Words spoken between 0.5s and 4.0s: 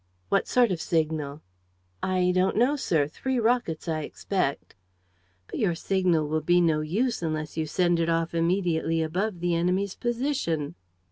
of signal?" "I don't know, sir. Three rockets,